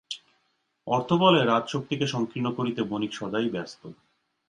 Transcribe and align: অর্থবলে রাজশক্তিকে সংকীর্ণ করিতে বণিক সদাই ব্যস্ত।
অর্থবলে 0.87 1.41
রাজশক্তিকে 1.43 2.05
সংকীর্ণ 2.07 2.47
করিতে 2.57 2.81
বণিক 2.83 3.11
সদাই 3.13 3.47
ব্যস্ত। 3.49 3.81